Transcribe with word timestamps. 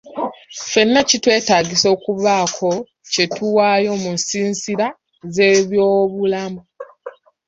Ffenna 0.59 0.99
kitwetaagisa 1.09 1.87
okubaako 1.95 2.71
kye 3.11 3.25
tuwaayo 3.35 3.91
mu 4.01 4.09
nsiisira 4.15 4.87
z'ebyobulamu. 5.33 6.61